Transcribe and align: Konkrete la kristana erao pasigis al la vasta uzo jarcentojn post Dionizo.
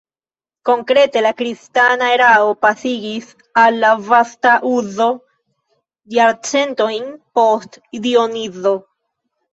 Konkrete 0.67 1.21
la 1.25 1.31
kristana 1.41 2.07
erao 2.13 2.47
pasigis 2.67 3.27
al 3.65 3.77
la 3.83 3.91
vasta 4.07 4.55
uzo 4.71 5.07
jarcentojn 6.19 7.07
post 7.41 7.79
Dionizo. 8.09 8.77